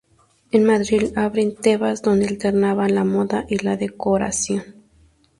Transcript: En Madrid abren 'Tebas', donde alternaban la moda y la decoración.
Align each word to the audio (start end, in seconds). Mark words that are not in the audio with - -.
En 0.49 0.65
Madrid 0.65 1.15
abren 1.15 1.53
'Tebas', 1.55 2.01
donde 2.01 2.25
alternaban 2.25 2.95
la 2.95 3.03
moda 3.03 3.45
y 3.47 3.59
la 3.63 3.77
decoración. 3.77 4.77